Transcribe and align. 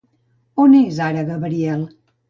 On 0.63 0.73
és 0.79 1.03
ara 1.11 1.27
Gabriel? 1.31 1.89